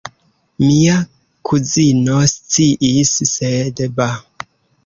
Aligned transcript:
Mia 0.61 0.95
kuzino 1.51 2.17
sciis, 2.33 3.15
sed 3.37 3.87
ba! 4.01 4.13